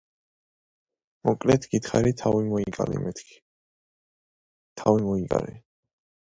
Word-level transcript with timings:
Tokashiki 1.23 1.77
Island 1.77 2.07
is 2.07 2.13
connected 2.75 3.15
to 3.23 3.41
Tomari 4.75 5.29
Port 5.29 5.29
in 5.29 5.29
Naha 5.29 5.29
by 5.29 5.37
ferry. 5.37 5.63